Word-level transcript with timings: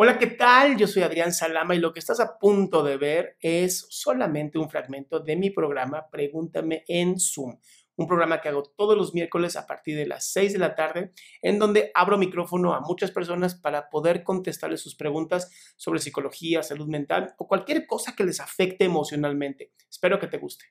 Hola, 0.00 0.16
¿qué 0.16 0.28
tal? 0.28 0.76
Yo 0.76 0.86
soy 0.86 1.02
Adrián 1.02 1.34
Salama 1.34 1.74
y 1.74 1.80
lo 1.80 1.92
que 1.92 1.98
estás 1.98 2.20
a 2.20 2.38
punto 2.38 2.84
de 2.84 2.96
ver 2.96 3.36
es 3.40 3.84
solamente 3.90 4.56
un 4.56 4.70
fragmento 4.70 5.18
de 5.18 5.34
mi 5.34 5.50
programa 5.50 6.08
Pregúntame 6.08 6.84
en 6.86 7.18
Zoom, 7.18 7.58
un 7.96 8.06
programa 8.06 8.40
que 8.40 8.48
hago 8.48 8.62
todos 8.62 8.96
los 8.96 9.12
miércoles 9.12 9.56
a 9.56 9.66
partir 9.66 9.96
de 9.96 10.06
las 10.06 10.30
6 10.30 10.52
de 10.52 10.60
la 10.60 10.76
tarde, 10.76 11.10
en 11.42 11.58
donde 11.58 11.90
abro 11.94 12.16
micrófono 12.16 12.74
a 12.74 12.80
muchas 12.80 13.10
personas 13.10 13.56
para 13.56 13.90
poder 13.90 14.22
contestarles 14.22 14.80
sus 14.80 14.94
preguntas 14.94 15.50
sobre 15.74 15.98
psicología, 15.98 16.62
salud 16.62 16.86
mental 16.86 17.34
o 17.36 17.48
cualquier 17.48 17.84
cosa 17.84 18.14
que 18.14 18.22
les 18.22 18.38
afecte 18.38 18.84
emocionalmente. 18.84 19.72
Espero 19.90 20.20
que 20.20 20.28
te 20.28 20.38
guste. 20.38 20.66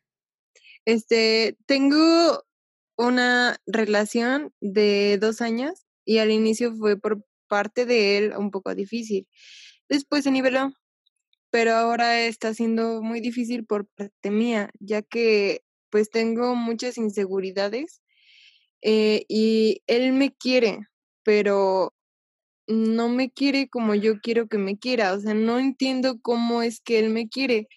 Este, 0.86 1.58
tengo 1.66 2.46
una 2.98 3.58
relación 3.66 4.54
de 4.62 5.18
dos 5.20 5.42
años 5.42 5.86
y 6.06 6.20
al 6.20 6.32
inicio 6.32 6.74
fue 6.74 6.96
por 6.96 7.27
parte 7.48 7.86
de 7.86 8.18
él 8.18 8.34
un 8.38 8.52
poco 8.52 8.76
difícil. 8.76 9.28
Después 9.90 10.24
se 10.24 10.32
niveló, 10.32 10.72
pero 11.52 11.74
ahora 11.74 12.22
está 12.22 12.54
siendo 12.54 13.02
muy 13.02 13.22
difícil 13.22 13.66
por 13.66 13.88
parte 13.88 14.32
mía, 14.32 14.70
ya 14.80 15.02
que 15.02 15.62
pues 15.90 16.10
tengo 16.10 16.56
muchas 16.56 16.98
inseguridades 16.98 18.02
eh, 18.82 19.26
y 19.28 19.82
él 19.88 20.14
me 20.14 20.36
quiere, 20.36 20.80
pero 21.24 21.94
no 22.68 23.10
me 23.10 23.32
quiere 23.32 23.70
como 23.70 23.96
yo 23.96 24.20
quiero 24.22 24.48
que 24.48 24.58
me 24.58 24.78
quiera, 24.78 25.14
o 25.14 25.20
sea, 25.20 25.34
no 25.34 25.58
entiendo 25.60 26.20
cómo 26.22 26.62
es 26.62 26.82
que 26.82 27.00
él 27.00 27.10
me 27.10 27.30
quiere. 27.30 27.68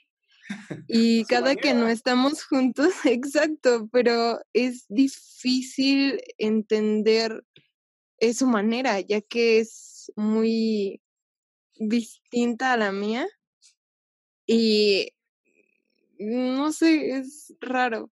Y 0.89 1.25
cada 1.27 1.55
que 1.55 1.75
no 1.75 1.89
estamos 1.89 2.43
juntos, 2.43 2.93
exacto, 3.05 3.89
pero 3.93 4.41
es 4.53 4.87
difícil 4.89 6.21
entender 6.39 7.45
es 8.21 8.39
su 8.39 8.47
manera, 8.47 9.01
ya 9.01 9.21
que 9.21 9.59
es 9.59 10.13
muy 10.15 11.03
distinta 11.75 12.73
a 12.73 12.77
la 12.77 12.93
mía. 12.93 13.27
Y 14.47 15.13
no 16.19 16.73
sé, 16.73 17.17
es 17.17 17.55
raro. 17.61 18.11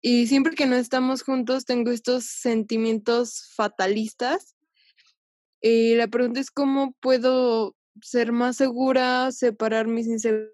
Y 0.00 0.26
siempre 0.26 0.54
que 0.54 0.66
no 0.66 0.74
estamos 0.76 1.22
juntos 1.22 1.64
tengo 1.64 1.92
estos 1.92 2.24
sentimientos 2.24 3.48
fatalistas. 3.54 4.56
Y 5.60 5.94
la 5.94 6.08
pregunta 6.08 6.40
es 6.40 6.50
cómo 6.50 6.92
puedo 7.00 7.76
ser 8.00 8.32
más 8.32 8.56
segura, 8.56 9.30
separar 9.30 9.86
mis 9.86 10.08
inseguridades 10.08 10.50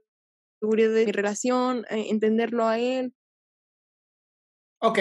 de 0.94 1.06
mi 1.06 1.12
relación, 1.12 1.86
eh, 1.88 2.08
entenderlo 2.10 2.66
a 2.66 2.78
él. 2.78 3.14
Ok, 4.80 4.98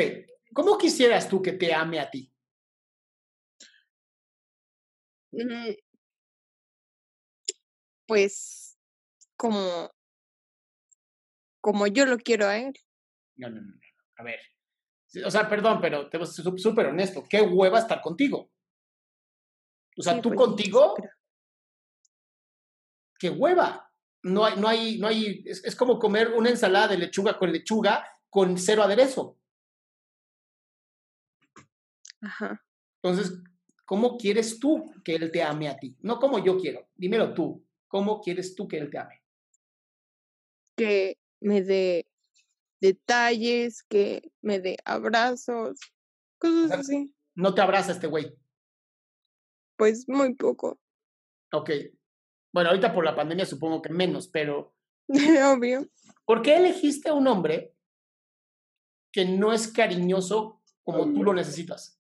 ¿cómo 0.54 0.78
quisieras 0.78 1.28
tú 1.28 1.42
que 1.42 1.52
te 1.52 1.74
ame 1.74 2.00
a 2.00 2.10
ti? 2.10 2.32
Mm. 5.32 5.74
Pues 8.08 8.78
como 9.36 9.92
como 11.62 11.88
yo 11.88 12.06
lo 12.06 12.18
quiero 12.18 12.48
a 12.48 12.58
él. 12.58 12.74
No, 13.36 13.50
no, 13.50 13.62
no, 13.62 13.68
no. 13.68 13.82
A 14.18 14.24
ver. 14.24 14.40
O 15.26 15.32
sea, 15.32 15.50
perdón, 15.50 15.80
pero 15.82 16.10
te 16.10 16.18
voy 16.18 16.26
a 16.28 16.30
ser 16.32 16.46
súper 16.58 16.88
honesto. 16.88 17.26
¿Qué 17.30 17.42
hueva 17.42 17.80
estar 17.80 18.02
contigo? 18.02 18.52
O 19.98 20.02
sea, 20.02 20.14
Sí, 20.14 20.22
tú 20.22 20.30
pues, 20.30 20.40
contigo, 20.40 20.94
pero- 20.96 21.10
qué 23.20 23.30
hueva. 23.30 23.92
No 24.24 24.46
hay, 24.46 24.60
no 24.60 24.68
hay, 24.68 24.98
no 25.00 25.08
hay, 25.08 25.44
es, 25.46 25.64
es 25.64 25.76
como 25.76 26.00
comer 26.00 26.34
una 26.34 26.50
ensalada 26.50 26.88
de 26.90 26.98
lechuga 26.98 27.38
con 27.38 27.52
lechuga 27.52 28.08
con 28.30 28.58
cero 28.58 28.84
aderezo. 28.84 29.38
Ajá. 32.22 32.66
Entonces, 33.02 33.34
¿cómo 33.88 34.18
quieres 34.18 34.60
tú 34.60 34.94
que 35.04 35.16
él 35.16 35.32
te 35.32 35.42
ame 35.42 35.70
a 35.70 35.78
ti? 35.78 35.96
No 36.02 36.20
como 36.20 36.44
yo 36.44 36.60
quiero. 36.60 36.88
Dímelo 36.96 37.34
tú. 37.34 37.66
¿Cómo 37.88 38.22
quieres 38.22 38.54
tú 38.54 38.68
que 38.68 38.78
él 38.78 38.92
te 38.92 39.00
ame? 39.00 39.24
Que 40.76 41.18
me 41.40 41.64
dé 41.64 42.06
detalles, 42.82 43.82
que 43.84 44.30
me 44.42 44.60
dé 44.60 44.78
abrazos, 44.84 45.80
cosas 46.38 46.68
sea, 46.68 46.80
así. 46.80 47.16
No 47.34 47.56
te 47.56 47.62
abraza 47.62 47.94
este 47.94 48.08
güey. 48.08 48.38
Pues 49.78 50.08
muy 50.10 50.36
poco. 50.36 50.78
Ok. 51.54 51.72
Bueno, 52.52 52.70
ahorita 52.70 52.94
por 52.94 53.06
la 53.06 53.16
pandemia 53.16 53.46
supongo 53.46 53.82
que 53.82 53.90
menos, 53.90 54.28
pero 54.28 54.76
Obvio. 55.08 55.88
¿por 56.26 56.42
qué 56.42 56.58
elegiste 56.58 57.08
a 57.08 57.14
un 57.14 57.28
hombre 57.28 57.74
que 59.14 59.24
no 59.24 59.54
es 59.54 59.70
cariñoso 59.70 60.62
como 60.84 61.06
tú 61.14 61.24
lo 61.24 61.34
necesitas? 61.34 61.97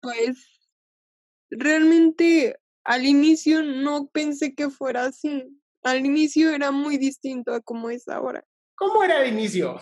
Pues 0.00 0.38
realmente 1.50 2.58
al 2.84 3.04
inicio 3.04 3.62
no 3.62 4.08
pensé 4.08 4.54
que 4.54 4.70
fuera 4.70 5.06
así. 5.06 5.60
Al 5.82 6.04
inicio 6.04 6.50
era 6.50 6.70
muy 6.70 6.98
distinto 6.98 7.54
a 7.54 7.60
como 7.60 7.90
es 7.90 8.08
ahora. 8.08 8.44
¿Cómo 8.74 9.02
era 9.02 9.22
el 9.22 9.32
inicio? 9.32 9.80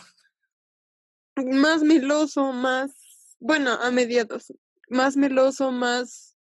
Más 1.37 1.83
meloso, 1.83 2.53
más, 2.53 3.37
bueno, 3.39 3.73
a 3.73 3.91
mediados, 3.91 4.53
más 4.89 5.17
meloso, 5.17 5.71
más 5.71 6.37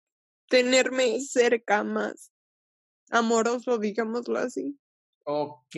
tenerme 0.49 1.21
cerca, 1.21 1.85
más 1.85 2.33
amoroso, 3.11 3.79
digámoslo 3.79 4.39
así. 4.39 4.77
Ok. 5.25 5.77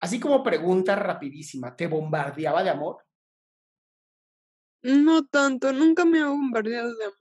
Así 0.00 0.20
como 0.20 0.42
pregunta 0.42 0.94
rapidísima, 0.94 1.74
¿te 1.74 1.88
bombardeaba 1.88 2.62
de 2.62 2.70
amor? 2.70 3.04
No 4.82 5.26
tanto, 5.26 5.72
nunca 5.72 6.04
me 6.04 6.20
ha 6.20 6.28
bombardeado 6.28 6.94
de 6.94 7.04
amor. 7.04 7.17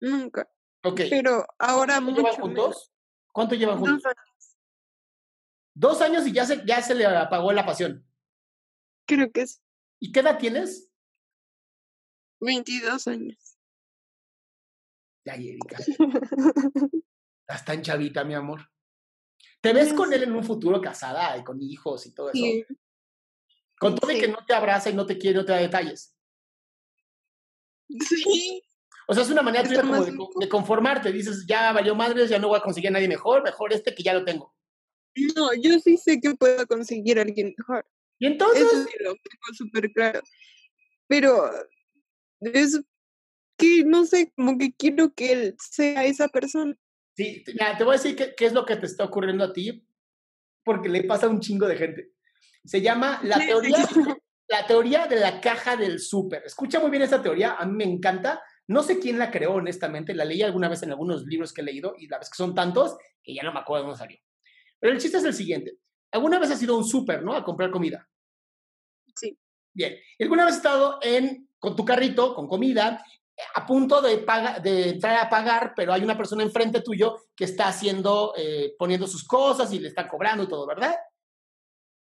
Nunca. 0.00 0.50
Ok. 0.82 1.00
Pero 1.10 1.46
ahora 1.58 1.94
¿Cuánto 2.00 2.10
llevan 2.12 2.14
mucho 2.14 2.22
menos. 2.22 2.36
juntos? 2.36 2.92
¿Cuánto 3.32 3.54
llevan 3.54 3.78
Dos 3.80 3.88
juntos? 3.88 4.06
años, 4.06 4.56
Dos 5.74 6.00
años 6.00 6.26
y 6.26 6.32
ya 6.32 6.44
se, 6.46 6.64
ya 6.66 6.82
se 6.82 6.94
le 6.94 7.06
apagó 7.06 7.52
la 7.52 7.64
pasión. 7.64 8.04
creo 9.06 9.30
que 9.32 9.42
es 9.42 9.62
¿Y 10.00 10.10
qué 10.12 10.20
edad 10.20 10.38
tienes? 10.38 10.88
22 12.40 13.06
años. 13.08 13.56
Ya, 15.26 15.34
Erika. 15.34 15.76
Estás 17.46 17.64
tan 17.66 17.82
chavita, 17.82 18.24
mi 18.24 18.34
amor. 18.34 18.70
¿Te 19.60 19.74
ves 19.74 19.92
con 19.92 20.10
él 20.12 20.22
en 20.22 20.32
un 20.32 20.42
futuro 20.42 20.80
casada 20.80 21.36
y 21.36 21.44
con 21.44 21.60
hijos 21.60 22.06
y 22.06 22.12
todo 22.14 22.30
eso? 22.30 22.38
Sí, 22.38 22.64
Con 23.78 23.94
todo 23.94 24.08
de 24.10 24.18
que 24.18 24.26
sí. 24.26 24.32
no 24.32 24.44
te 24.46 24.54
abraza 24.54 24.88
y 24.88 24.94
no 24.94 25.04
te 25.04 25.18
quiere, 25.18 25.36
no 25.38 25.44
te 25.44 25.52
da 25.52 25.58
detalles. 25.58 26.16
sí, 28.08 28.62
O 29.10 29.12
sea, 29.12 29.24
es 29.24 29.30
una 29.30 29.42
manera 29.42 29.64
tuya 29.64 29.80
como 29.80 30.04
de, 30.04 30.16
de 30.38 30.48
conformarte. 30.48 31.10
Dices, 31.10 31.44
ya 31.44 31.72
valió 31.72 31.96
madres, 31.96 32.30
ya 32.30 32.38
no 32.38 32.46
voy 32.46 32.58
a 32.58 32.62
conseguir 32.62 32.90
a 32.90 32.92
nadie 32.92 33.08
mejor, 33.08 33.42
mejor 33.42 33.72
este 33.72 33.92
que 33.92 34.04
ya 34.04 34.14
lo 34.14 34.24
tengo. 34.24 34.54
No, 35.34 35.52
yo 35.52 35.80
sí 35.80 35.96
sé 35.96 36.20
que 36.20 36.32
puedo 36.36 36.64
conseguir 36.68 37.18
a 37.18 37.22
alguien 37.22 37.52
mejor. 37.58 37.84
Y 38.20 38.26
entonces, 38.26 38.62
Eso 38.62 38.84
sí 38.84 38.94
lo 39.00 39.10
tengo 39.14 39.54
súper 39.54 39.90
claro. 39.92 40.20
Pero 41.08 41.50
es 42.40 42.80
que 43.58 43.82
no 43.84 44.06
sé, 44.06 44.32
como 44.36 44.56
que 44.56 44.72
quiero 44.74 45.12
que 45.12 45.32
él 45.32 45.56
sea 45.58 46.04
esa 46.04 46.28
persona. 46.28 46.76
sí, 47.16 47.42
mira, 47.48 47.76
te 47.76 47.82
voy 47.82 47.94
a 47.94 47.98
decir 47.98 48.14
qué, 48.14 48.32
qué 48.36 48.46
es 48.46 48.52
lo 48.52 48.64
que 48.64 48.76
te 48.76 48.86
está 48.86 49.02
ocurriendo 49.02 49.42
a 49.42 49.52
ti, 49.52 49.84
porque 50.64 50.88
le 50.88 51.02
pasa 51.02 51.26
a 51.26 51.30
un 51.30 51.40
chingo 51.40 51.66
de 51.66 51.76
gente. 51.76 52.12
Se 52.64 52.80
llama 52.80 53.18
la 53.24 53.44
teoría, 53.44 53.88
la 54.46 54.66
teoría 54.68 55.08
de 55.08 55.16
la 55.16 55.40
caja 55.40 55.76
del 55.76 55.98
súper. 55.98 56.44
Escucha 56.46 56.78
muy 56.78 56.90
bien 56.90 57.02
esta 57.02 57.20
teoría, 57.20 57.54
a 57.54 57.66
mí 57.66 57.72
me 57.72 57.92
encanta. 57.92 58.40
No 58.70 58.82
sé 58.82 58.98
quién 59.00 59.18
la 59.18 59.30
creó, 59.30 59.54
honestamente. 59.54 60.14
La 60.14 60.24
leí 60.24 60.42
alguna 60.42 60.68
vez 60.68 60.82
en 60.82 60.90
algunos 60.90 61.24
libros 61.26 61.52
que 61.52 61.60
he 61.60 61.64
leído 61.64 61.94
y 61.98 62.06
la 62.06 62.18
vez 62.18 62.30
que 62.30 62.36
son 62.36 62.54
tantos 62.54 62.96
que 63.22 63.34
ya 63.34 63.42
no 63.42 63.52
me 63.52 63.60
acuerdo 63.60 63.84
de 63.84 63.88
dónde 63.90 63.98
salió. 63.98 64.18
Pero 64.78 64.92
el 64.92 65.00
chiste 65.00 65.18
es 65.18 65.24
el 65.24 65.34
siguiente. 65.34 65.78
¿Alguna 66.12 66.38
vez 66.38 66.50
has 66.50 66.62
ido 66.62 66.74
a 66.74 66.78
un 66.78 66.84
súper, 66.84 67.22
no? 67.22 67.34
A 67.34 67.44
comprar 67.44 67.70
comida. 67.70 68.08
Sí. 69.14 69.36
Bien. 69.74 69.96
¿Alguna 70.20 70.44
vez 70.44 70.52
has 70.52 70.58
estado 70.58 70.98
en, 71.02 71.48
con 71.58 71.74
tu 71.76 71.84
carrito, 71.84 72.34
con 72.34 72.46
comida, 72.48 73.04
a 73.54 73.66
punto 73.66 74.00
de, 74.02 74.18
paga- 74.18 74.60
de 74.60 74.90
entrar 74.90 75.16
a 75.16 75.28
pagar, 75.30 75.72
pero 75.74 75.92
hay 75.92 76.02
una 76.02 76.16
persona 76.16 76.42
enfrente 76.42 76.80
tuyo 76.82 77.16
que 77.34 77.44
está 77.44 77.68
haciendo, 77.68 78.34
eh, 78.36 78.74
poniendo 78.78 79.06
sus 79.06 79.24
cosas 79.26 79.72
y 79.72 79.78
le 79.78 79.88
está 79.88 80.06
cobrando 80.06 80.44
y 80.44 80.48
todo, 80.48 80.66
¿verdad? 80.66 80.94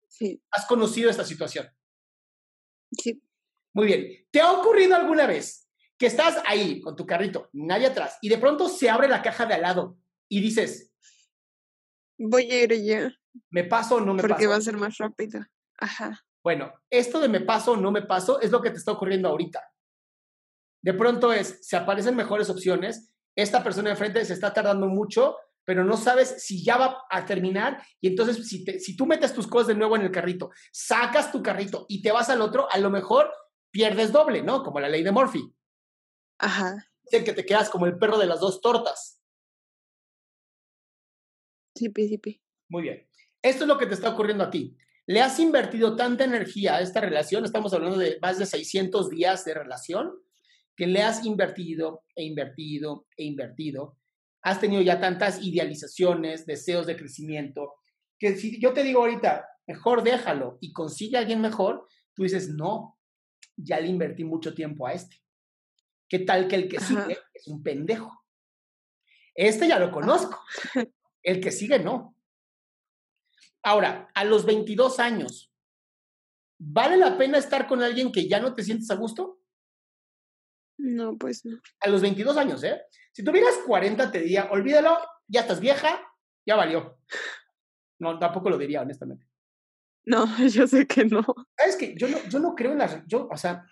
Sí, 0.08 0.40
Has 0.50 0.66
conocido 0.66 1.10
esta 1.10 1.24
situación. 1.24 1.68
sí. 2.90 3.20
Muy 3.74 3.86
bien. 3.86 4.26
¿Te 4.30 4.40
ha 4.40 4.50
ocurrido 4.52 4.96
alguna 4.96 5.26
vez 5.26 5.65
que 5.98 6.06
estás 6.06 6.42
ahí 6.46 6.80
con 6.80 6.94
tu 6.96 7.06
carrito, 7.06 7.48
nadie 7.52 7.86
atrás, 7.86 8.18
y 8.20 8.28
de 8.28 8.38
pronto 8.38 8.68
se 8.68 8.88
abre 8.90 9.08
la 9.08 9.22
caja 9.22 9.46
de 9.46 9.54
al 9.54 9.62
lado 9.62 9.96
y 10.28 10.40
dices, 10.40 10.92
Voy 12.18 12.50
a 12.50 12.62
ir 12.64 12.72
allá 12.72 13.14
¿me 13.50 13.64
paso 13.64 13.96
o 13.96 14.00
no 14.00 14.14
me 14.14 14.22
porque 14.22 14.34
paso? 14.36 14.48
va 14.50 14.56
a 14.56 14.60
ser 14.60 14.76
más 14.78 14.96
rápido. 14.98 15.40
Ajá. 15.78 16.24
Bueno, 16.42 16.72
esto 16.90 17.20
de 17.20 17.28
me 17.28 17.40
paso 17.40 17.72
o 17.72 17.76
no 17.76 17.90
me 17.90 18.02
paso 18.02 18.40
es 18.40 18.50
lo 18.50 18.62
que 18.62 18.70
te 18.70 18.78
está 18.78 18.92
ocurriendo 18.92 19.28
ahorita. 19.28 19.62
De 20.82 20.94
pronto 20.94 21.32
es, 21.32 21.58
se 21.66 21.76
aparecen 21.76 22.14
mejores 22.16 22.48
opciones, 22.48 23.12
esta 23.36 23.62
persona 23.62 23.90
enfrente 23.90 24.24
se 24.24 24.32
está 24.32 24.52
tardando 24.54 24.86
mucho, 24.86 25.36
pero 25.64 25.84
no 25.84 25.96
sabes 25.96 26.42
si 26.44 26.64
ya 26.64 26.76
va 26.78 27.02
a 27.10 27.24
terminar 27.26 27.82
y 28.00 28.08
entonces 28.08 28.46
si, 28.48 28.64
te- 28.64 28.78
si 28.78 28.96
tú 28.96 29.04
metes 29.04 29.34
tus 29.34 29.46
cosas 29.46 29.68
de 29.68 29.74
nuevo 29.74 29.96
en 29.96 30.02
el 30.02 30.10
carrito, 30.12 30.50
sacas 30.72 31.32
tu 31.32 31.42
carrito 31.42 31.84
y 31.88 32.00
te 32.00 32.12
vas 32.12 32.30
al 32.30 32.40
otro, 32.40 32.68
a 32.70 32.78
lo 32.78 32.88
mejor 32.90 33.30
pierdes 33.70 34.12
doble, 34.12 34.42
¿no? 34.42 34.62
Como 34.62 34.78
la 34.80 34.88
ley 34.88 35.02
de 35.02 35.10
Murphy. 35.12 35.52
Ajá. 36.38 36.86
Dicen 37.04 37.24
que 37.24 37.32
te 37.32 37.46
quedas 37.46 37.70
como 37.70 37.86
el 37.86 37.98
perro 37.98 38.18
de 38.18 38.26
las 38.26 38.40
dos 38.40 38.60
tortas. 38.60 39.20
Sí, 41.74 41.92
sí, 41.94 42.18
pi. 42.18 42.42
Muy 42.68 42.82
bien. 42.82 43.08
Esto 43.42 43.64
es 43.64 43.68
lo 43.68 43.78
que 43.78 43.86
te 43.86 43.94
está 43.94 44.10
ocurriendo 44.10 44.44
a 44.44 44.50
ti. 44.50 44.76
Le 45.06 45.20
has 45.20 45.38
invertido 45.38 45.94
tanta 45.94 46.24
energía 46.24 46.76
a 46.76 46.80
esta 46.80 47.00
relación, 47.00 47.44
estamos 47.44 47.72
hablando 47.72 47.96
de 47.96 48.18
más 48.20 48.38
de 48.38 48.46
600 48.46 49.08
días 49.08 49.44
de 49.44 49.54
relación, 49.54 50.12
que 50.74 50.86
le 50.86 51.02
has 51.02 51.24
invertido 51.24 52.02
e 52.16 52.24
invertido 52.24 53.06
e 53.16 53.24
invertido. 53.24 53.96
Has 54.42 54.60
tenido 54.60 54.82
ya 54.82 54.98
tantas 54.98 55.42
idealizaciones, 55.42 56.44
deseos 56.44 56.86
de 56.86 56.96
crecimiento, 56.96 57.74
que 58.18 58.36
si 58.36 58.60
yo 58.60 58.72
te 58.72 58.82
digo 58.82 59.00
ahorita, 59.00 59.46
mejor 59.66 60.02
déjalo 60.02 60.58
y 60.60 60.72
consigue 60.72 61.16
a 61.16 61.20
alguien 61.20 61.40
mejor, 61.40 61.86
tú 62.14 62.22
dices, 62.22 62.48
no, 62.48 62.98
ya 63.56 63.78
le 63.80 63.88
invertí 63.88 64.24
mucho 64.24 64.54
tiempo 64.54 64.86
a 64.86 64.92
este. 64.92 65.16
¿Qué 66.08 66.20
tal 66.20 66.48
que 66.48 66.56
el 66.56 66.68
que 66.68 66.78
Ajá. 66.78 66.86
sigue 66.86 67.18
es 67.34 67.46
un 67.48 67.62
pendejo? 67.62 68.24
Este 69.34 69.68
ya 69.68 69.78
lo 69.78 69.90
conozco. 69.90 70.42
El 71.22 71.40
que 71.40 71.52
sigue 71.52 71.78
no. 71.78 72.16
Ahora, 73.62 74.08
a 74.14 74.24
los 74.24 74.46
22 74.46 75.00
años, 75.00 75.52
¿vale 76.58 76.96
la 76.96 77.18
pena 77.18 77.38
estar 77.38 77.66
con 77.66 77.82
alguien 77.82 78.12
que 78.12 78.28
ya 78.28 78.38
no 78.38 78.54
te 78.54 78.62
sientes 78.62 78.90
a 78.90 78.94
gusto? 78.94 79.40
No, 80.78 81.16
pues 81.18 81.44
no. 81.44 81.58
A 81.80 81.88
los 81.88 82.00
22 82.00 82.36
años, 82.36 82.62
¿eh? 82.62 82.80
Si 83.12 83.24
tuvieras 83.24 83.56
40, 83.66 84.12
te 84.12 84.20
diría, 84.20 84.48
olvídalo, 84.50 84.98
ya 85.26 85.40
estás 85.40 85.58
vieja, 85.58 86.00
ya 86.46 86.54
valió. 86.54 86.98
No, 87.98 88.18
tampoco 88.18 88.50
lo 88.50 88.58
diría, 88.58 88.82
honestamente. 88.82 89.26
No, 90.04 90.26
yo 90.48 90.66
sé 90.66 90.86
que 90.86 91.04
no. 91.04 91.24
¿Sabes 91.58 91.76
qué? 91.76 91.94
Yo 91.96 92.08
no, 92.08 92.18
yo 92.28 92.38
no 92.38 92.54
creo 92.54 92.72
en 92.72 92.78
las... 92.78 93.04
Yo, 93.06 93.26
o 93.28 93.36
sea, 93.36 93.66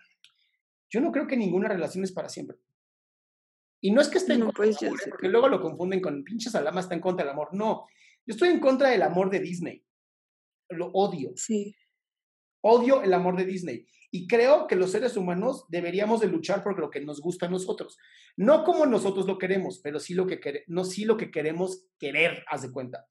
yo 0.94 1.00
no 1.00 1.11
creo 1.11 1.26
que 1.26 1.37
ninguna 1.37 1.69
relación 1.69 2.05
es 2.05 2.12
para 2.12 2.29
siempre. 2.29 2.56
Y 3.81 3.91
no 3.91 4.00
es 4.00 4.08
que 4.08 4.19
esté 4.19 4.35
en 4.35 4.41
No, 4.41 4.46
contra 4.46 4.64
pues 4.64 4.79
del 4.81 4.88
amor, 4.88 5.00
¿eh? 5.00 5.11
porque 5.11 5.23
que- 5.26 5.29
luego 5.29 5.49
lo 5.49 5.61
confunden 5.61 6.00
con 6.00 6.23
pinche 6.25 6.49
Salama 6.50 6.81
está 6.81 6.94
en 6.94 7.00
contra 7.00 7.25
del 7.25 7.32
amor. 7.32 7.49
No, 7.52 7.87
yo 8.26 8.32
estoy 8.35 8.49
en 8.50 8.61
contra 8.61 8.91
del 8.91 9.02
amor 9.02 9.29
de 9.31 9.41
Disney. 9.41 9.85
Lo 10.70 10.87
odio. 10.93 11.32
Sí. 11.37 11.75
Odio 12.62 13.02
el 13.02 13.12
amor 13.12 13.37
de 13.37 13.44
Disney. 13.44 13.87
Y 14.11 14.26
creo 14.29 14.67
que 14.69 14.76
los 14.76 14.93
seres 14.93 15.17
humanos 15.17 15.67
deberíamos 15.69 16.20
de 16.20 16.29
luchar 16.29 16.62
por 16.62 16.79
lo 16.79 16.88
que 16.88 17.00
nos 17.00 17.20
gusta 17.20 17.47
a 17.47 17.50
nosotros. 17.50 17.99
No 18.37 18.62
como 18.64 18.87
nosotros 18.87 19.26
lo 19.26 19.37
queremos, 19.38 19.81
pero 19.81 19.99
sí 20.00 20.14
lo 20.14 20.26
que, 20.26 20.40
quere- 20.40 20.64
no, 20.69 20.85
sí 20.85 21.05
lo 21.05 21.17
que 21.17 21.31
queremos 21.31 21.85
querer, 21.99 22.44
haz 22.49 22.62
de 22.62 22.70
cuenta. 22.73 23.06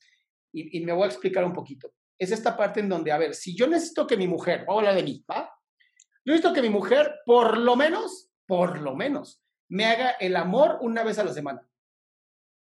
Y, 0.54 0.78
y 0.78 0.86
me 0.86 0.94
voy 0.94 1.04
a 1.04 1.08
explicar 1.08 1.44
un 1.44 1.54
poquito. 1.54 1.94
Es 2.18 2.32
esta 2.32 2.56
parte 2.56 2.80
en 2.80 2.88
donde, 2.90 3.12
a 3.12 3.18
ver, 3.18 3.36
si 3.36 3.56
yo 3.56 3.68
necesito 3.68 4.08
que 4.08 4.18
mi 4.18 4.28
mujer, 4.28 4.64
voy 4.66 4.76
a 4.76 4.80
hablar 4.80 4.96
de 4.96 5.04
mí, 5.04 5.24
¿va? 5.30 5.52
Yo 6.26 6.32
necesito 6.32 6.54
que 6.54 6.62
mi 6.62 6.70
mujer, 6.70 7.20
por 7.26 7.58
lo 7.58 7.76
menos, 7.76 8.30
por 8.46 8.80
lo 8.80 8.96
menos, 8.96 9.44
me 9.70 9.86
haga 9.86 10.12
el 10.12 10.36
amor 10.36 10.78
una 10.82 11.04
vez 11.04 11.20
a 11.20 11.24
la 11.24 11.34
semana. 11.34 11.68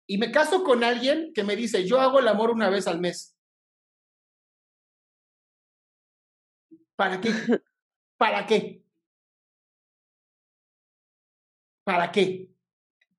Y 0.06 0.18
me 0.18 0.30
caso 0.30 0.62
con 0.64 0.84
alguien 0.84 1.32
que 1.34 1.44
me 1.44 1.56
dice, 1.56 1.86
yo 1.86 2.00
hago 2.00 2.18
el 2.18 2.28
amor 2.28 2.50
una 2.50 2.68
vez 2.68 2.86
al 2.86 3.00
mes. 3.00 3.36
¿Para 6.96 7.20
qué? 7.20 7.30
¿Para 8.16 8.46
qué? 8.46 8.84
¿Para 11.84 12.12
qué? 12.12 12.50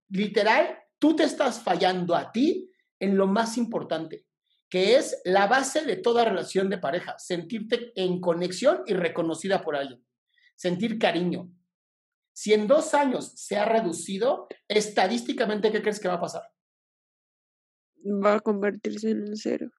Literal, 0.10 0.80
tú 0.98 1.16
te 1.16 1.24
estás 1.24 1.62
fallando 1.62 2.16
a 2.16 2.32
ti 2.32 2.72
en 3.00 3.18
lo 3.18 3.28
más 3.28 3.58
importante, 3.58 4.26
que 4.70 4.96
es 4.96 5.22
la 5.26 5.48
base 5.48 5.86
de 5.86 5.98
toda 5.98 6.26
relación 6.26 6.70
de 6.70 6.78
pareja, 6.78 7.18
sentirte 7.20 7.92
en 7.96 8.22
conexión 8.22 8.84
y 8.88 8.94
reconocida 8.94 9.62
por 9.62 9.76
alguien, 9.76 10.04
sentir 10.56 10.98
cariño. 10.98 11.52
Si 12.34 12.54
en 12.54 12.68
dos 12.68 12.94
años 12.94 13.32
se 13.36 13.58
ha 13.58 13.66
reducido, 13.66 14.48
estadísticamente, 14.68 15.72
¿qué 15.72 15.82
crees 15.82 16.00
que 16.00 16.08
va 16.08 16.16
a 16.16 16.22
pasar? 16.22 16.44
Va 18.06 18.36
a 18.36 18.40
convertirse 18.40 19.12
en 19.12 19.22
un 19.22 19.38
cero. 19.38 19.72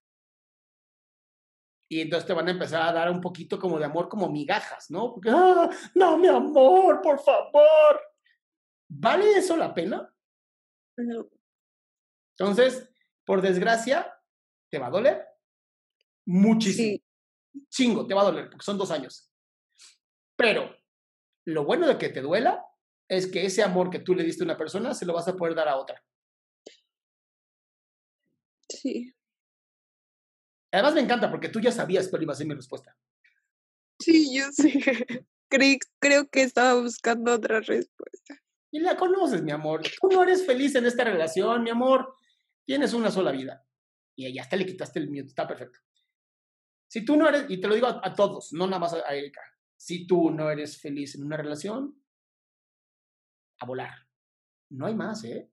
Y 1.88 2.00
entonces 2.00 2.26
te 2.26 2.32
van 2.32 2.48
a 2.48 2.50
empezar 2.50 2.82
a 2.82 2.92
dar 2.92 3.10
un 3.10 3.20
poquito 3.20 3.58
como 3.58 3.78
de 3.78 3.84
amor, 3.84 4.08
como 4.08 4.28
migajas, 4.28 4.90
¿no? 4.90 5.12
Porque, 5.12 5.30
ah, 5.30 5.70
no, 5.94 6.18
mi 6.18 6.26
amor, 6.26 7.00
por 7.00 7.20
favor. 7.20 8.00
¿Vale 8.88 9.32
eso 9.38 9.56
la 9.56 9.72
pena? 9.72 10.12
No. 10.96 11.28
Entonces, 12.38 12.88
por 13.24 13.40
desgracia, 13.40 14.12
te 14.70 14.78
va 14.78 14.88
a 14.88 14.90
doler 14.90 15.24
muchísimo. 16.26 16.96
Sí. 16.96 17.04
Chingo, 17.68 18.06
te 18.06 18.14
va 18.14 18.22
a 18.22 18.26
doler, 18.26 18.50
porque 18.50 18.64
son 18.64 18.78
dos 18.78 18.90
años. 18.90 19.30
Pero 20.36 20.76
lo 21.46 21.64
bueno 21.64 21.86
de 21.86 21.98
que 21.98 22.10
te 22.10 22.20
duela 22.20 22.64
es 23.08 23.26
que 23.26 23.46
ese 23.46 23.62
amor 23.62 23.90
que 23.90 24.00
tú 24.00 24.14
le 24.14 24.24
diste 24.24 24.42
a 24.42 24.46
una 24.46 24.56
persona 24.56 24.94
se 24.94 25.06
lo 25.06 25.14
vas 25.14 25.28
a 25.28 25.36
poder 25.36 25.54
dar 25.54 25.68
a 25.68 25.76
otra. 25.76 26.02
Sí. 28.68 29.14
Además 30.72 30.94
me 30.94 31.00
encanta 31.00 31.30
porque 31.30 31.48
tú 31.48 31.60
ya 31.60 31.72
sabías 31.72 32.08
cuál 32.08 32.22
iba 32.22 32.32
a 32.32 32.36
ser 32.36 32.46
mi 32.46 32.54
respuesta. 32.54 32.96
Sí, 33.98 34.36
yo. 34.36 34.44
Creí, 35.48 35.78
creo 36.00 36.28
que 36.28 36.42
estaba 36.42 36.74
buscando 36.80 37.32
otra 37.32 37.60
respuesta. 37.60 38.42
Y 38.72 38.80
la 38.80 38.96
conoces, 38.96 39.42
mi 39.42 39.52
amor. 39.52 39.82
Tú 40.00 40.08
no 40.08 40.24
eres 40.24 40.44
feliz 40.44 40.74
en 40.74 40.86
esta 40.86 41.04
relación, 41.04 41.62
mi 41.62 41.70
amor. 41.70 42.14
Tienes 42.64 42.92
una 42.92 43.12
sola 43.12 43.30
vida. 43.30 43.64
Y 44.16 44.32
ya 44.34 44.42
hasta 44.42 44.56
le 44.56 44.66
quitaste 44.66 44.98
el 44.98 45.08
mute, 45.08 45.28
está 45.28 45.46
perfecto. 45.46 45.78
Si 46.88 47.04
tú 47.04 47.16
no 47.16 47.28
eres, 47.28 47.46
y 47.48 47.60
te 47.60 47.68
lo 47.68 47.74
digo 47.74 47.86
a, 47.86 48.00
a 48.02 48.12
todos, 48.12 48.52
no 48.52 48.66
nada 48.66 48.80
más 48.80 48.92
a, 48.92 49.08
a 49.08 49.14
Erika, 49.14 49.40
si 49.86 50.04
tú 50.04 50.32
no 50.32 50.50
eres 50.50 50.80
feliz 50.80 51.14
en 51.14 51.22
una 51.22 51.36
relación, 51.36 51.96
a 53.60 53.66
volar. 53.66 53.94
No 54.70 54.86
hay 54.86 54.96
más, 54.96 55.22
¿eh? 55.22 55.48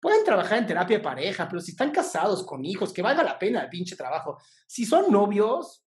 Pueden 0.00 0.24
trabajar 0.24 0.56
en 0.56 0.66
terapia 0.66 0.96
de 0.96 1.04
pareja, 1.04 1.46
pero 1.46 1.60
si 1.60 1.72
están 1.72 1.90
casados 1.90 2.42
con 2.46 2.64
hijos, 2.64 2.90
que 2.90 3.02
valga 3.02 3.22
la 3.22 3.38
pena 3.38 3.60
el 3.60 3.68
pinche 3.68 3.94
trabajo. 3.94 4.40
Si 4.66 4.86
son 4.86 5.12
novios 5.12 5.84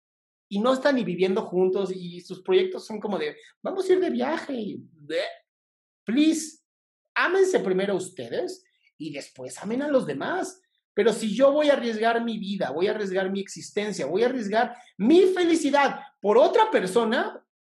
y 0.50 0.58
no 0.58 0.74
están 0.74 0.96
ni 0.96 1.04
viviendo 1.04 1.46
juntos 1.46 1.90
y 1.90 2.20
sus 2.20 2.42
proyectos 2.42 2.84
son 2.84 3.00
como 3.00 3.18
de, 3.18 3.38
vamos 3.62 3.88
a 3.88 3.92
ir 3.94 4.00
de 4.00 4.10
viaje 4.10 4.52
y, 4.52 4.76
bleh, 4.76 5.24
please, 6.04 6.58
ámense 7.14 7.58
primero 7.60 7.96
ustedes 7.96 8.66
y 8.98 9.14
después 9.14 9.56
amen 9.62 9.80
a 9.80 9.88
los 9.88 10.06
demás. 10.06 10.60
Pero 10.92 11.14
si 11.14 11.34
yo 11.34 11.52
voy 11.52 11.70
a 11.70 11.72
arriesgar 11.72 12.22
mi 12.22 12.36
vida, 12.38 12.70
voy 12.70 12.88
a 12.88 12.90
arriesgar 12.90 13.30
mi 13.30 13.40
existencia, 13.40 14.04
voy 14.04 14.24
a 14.24 14.26
arriesgar 14.26 14.76
mi 14.98 15.22
felicidad 15.28 16.00
por 16.20 16.36
otra 16.36 16.70
persona, 16.70 17.42